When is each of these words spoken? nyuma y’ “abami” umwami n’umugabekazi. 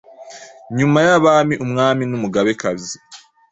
nyuma 0.77 0.99
y’ 1.05 1.09
“abami” 1.17 1.55
umwami 1.65 2.03
n’umugabekazi. 2.07 2.95